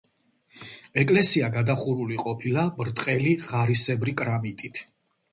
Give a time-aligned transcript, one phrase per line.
[1.01, 4.81] ეკლესია გადახურული ყოფილა ბრტყელი და ღარისებრი კრამიტით.